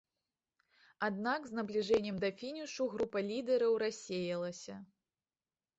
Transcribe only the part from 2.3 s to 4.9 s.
фінішу група лідэраў рассеялася.